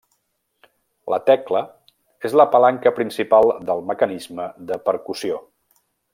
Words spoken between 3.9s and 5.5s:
mecanisme de percussió.